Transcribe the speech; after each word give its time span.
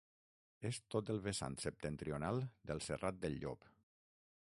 És 0.69 0.79
tot 0.95 1.11
el 1.15 1.21
vessant 1.27 1.59
septentrional 1.65 2.43
del 2.71 2.85
Serrat 2.89 3.25
del 3.27 3.41
Llop. 3.45 3.73